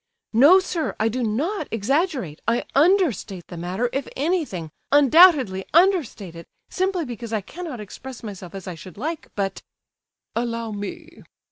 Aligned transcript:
"No, 0.33 0.57
sir, 0.59 0.95
I 0.99 1.09
do 1.09 1.21
not 1.21 1.67
exaggerate, 1.69 2.41
I 2.47 2.65
understate 2.73 3.45
the 3.49 3.55
matter, 3.55 3.87
if 3.93 4.07
anything, 4.17 4.71
undoubtedly 4.91 5.63
understate 5.75 6.35
it; 6.35 6.47
simply 6.71 7.05
because 7.05 7.31
I 7.31 7.41
cannot 7.41 7.79
express 7.79 8.23
myself 8.23 8.55
as 8.55 8.65
I 8.67 8.73
should 8.73 8.97
like, 8.97 9.27
but—" 9.35 9.61
"Allow 10.35 10.71
me!" 10.71 11.21